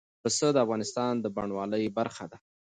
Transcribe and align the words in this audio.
پسه 0.21 0.47
د 0.53 0.57
افغانستان 0.65 1.13
د 1.19 1.25
بڼوالۍ 1.35 1.85
برخه 1.97 2.25
ده. 2.31 2.37